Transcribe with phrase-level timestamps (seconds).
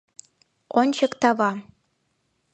[0.79, 1.51] Ончык тава.